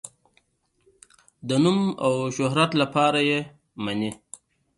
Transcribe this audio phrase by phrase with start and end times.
[1.47, 3.39] د نوم او شهرت لپاره یې
[3.83, 4.11] مني.